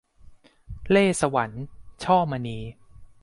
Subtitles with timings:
[0.89, 1.63] เล่ห์สวรรค์-
[2.03, 2.57] ช่อมณี